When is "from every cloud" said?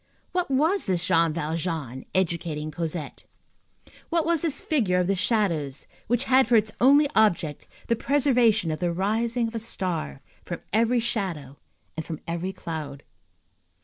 12.03-13.03